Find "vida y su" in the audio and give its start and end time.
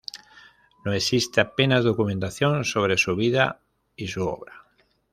3.15-4.27